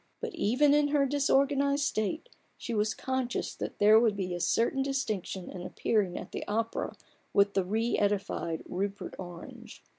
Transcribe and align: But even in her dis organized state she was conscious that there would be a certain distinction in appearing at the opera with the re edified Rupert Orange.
But 0.19 0.33
even 0.33 0.73
in 0.73 0.87
her 0.87 1.05
dis 1.05 1.29
organized 1.29 1.83
state 1.83 2.27
she 2.57 2.73
was 2.73 2.95
conscious 2.95 3.53
that 3.53 3.77
there 3.77 3.99
would 3.99 4.15
be 4.17 4.33
a 4.33 4.39
certain 4.39 4.81
distinction 4.81 5.47
in 5.47 5.61
appearing 5.61 6.17
at 6.17 6.31
the 6.31 6.43
opera 6.47 6.95
with 7.33 7.53
the 7.53 7.63
re 7.63 7.99
edified 7.99 8.63
Rupert 8.67 9.13
Orange. 9.19 9.83